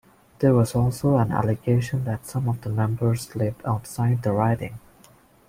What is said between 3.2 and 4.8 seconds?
lived outside the riding.